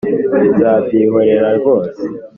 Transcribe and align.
nzabyihorera 0.53 1.47
rwose 1.59 2.01